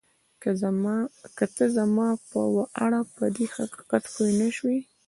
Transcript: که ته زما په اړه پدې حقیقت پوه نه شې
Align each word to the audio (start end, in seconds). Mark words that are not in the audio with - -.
که 1.37 1.45
ته 1.55 1.65
زما 1.77 2.09
په 2.29 2.39
اړه 2.85 2.99
پدې 3.15 3.45
حقیقت 3.55 4.03
پوه 4.13 4.29
نه 4.39 4.49
شې 4.57 4.75